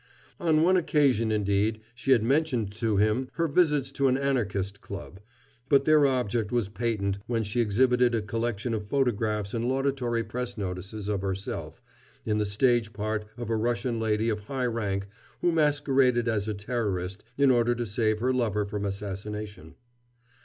On 0.39 0.63
one 0.63 0.77
occasion, 0.77 1.31
indeed, 1.31 1.79
she 1.93 2.09
had 2.09 2.23
mentioned 2.23 2.71
to 2.71 2.97
him 2.97 3.29
her 3.33 3.47
visits 3.47 3.91
to 3.91 4.07
an 4.07 4.17
Anarchist 4.17 4.81
club; 4.81 5.19
but 5.69 5.85
their 5.85 6.07
object 6.07 6.51
was 6.51 6.69
patent 6.69 7.19
when 7.27 7.43
she 7.43 7.61
exhibited 7.61 8.15
a 8.15 8.21
collection 8.23 8.73
of 8.73 8.87
photographs 8.87 9.53
and 9.53 9.69
laudatory 9.69 10.23
press 10.23 10.57
notices 10.57 11.07
of 11.07 11.21
herself 11.21 11.83
in 12.25 12.39
the 12.39 12.47
stage 12.47 12.93
part 12.93 13.25
of 13.37 13.51
a 13.51 13.55
Russian 13.55 13.99
lady 13.99 14.29
of 14.29 14.39
high 14.39 14.65
rank 14.65 15.05
who 15.41 15.51
masqueraded 15.51 16.27
as 16.27 16.47
a 16.47 16.55
Terrorist 16.55 17.23
in 17.37 17.51
order 17.51 17.75
to 17.75 17.85
save 17.85 18.21
her 18.21 18.33
lover 18.33 18.65
from 18.65 18.85
assassination. 18.85 19.75